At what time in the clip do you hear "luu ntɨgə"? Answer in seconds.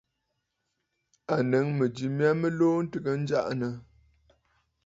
2.57-3.11